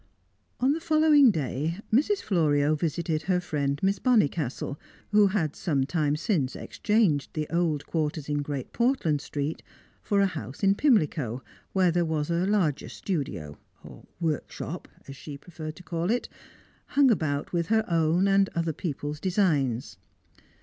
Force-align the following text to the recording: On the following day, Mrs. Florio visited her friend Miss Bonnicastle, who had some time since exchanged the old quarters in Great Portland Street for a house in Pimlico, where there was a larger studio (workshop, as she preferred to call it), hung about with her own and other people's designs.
On 0.59 0.71
the 0.71 0.79
following 0.79 1.29
day, 1.29 1.77
Mrs. 1.93 2.23
Florio 2.23 2.73
visited 2.73 3.21
her 3.21 3.39
friend 3.39 3.79
Miss 3.83 3.99
Bonnicastle, 3.99 4.79
who 5.11 5.27
had 5.27 5.55
some 5.55 5.83
time 5.85 6.15
since 6.15 6.55
exchanged 6.55 7.29
the 7.35 7.47
old 7.51 7.85
quarters 7.85 8.27
in 8.27 8.41
Great 8.41 8.73
Portland 8.73 9.21
Street 9.21 9.61
for 10.01 10.19
a 10.19 10.25
house 10.25 10.63
in 10.63 10.73
Pimlico, 10.73 11.43
where 11.73 11.91
there 11.91 12.03
was 12.03 12.31
a 12.31 12.47
larger 12.47 12.89
studio 12.89 13.59
(workshop, 14.19 14.87
as 15.07 15.15
she 15.15 15.37
preferred 15.37 15.75
to 15.75 15.83
call 15.83 16.09
it), 16.09 16.27
hung 16.97 17.11
about 17.11 17.53
with 17.53 17.67
her 17.67 17.85
own 17.87 18.27
and 18.27 18.49
other 18.55 18.73
people's 18.73 19.19
designs. 19.19 19.99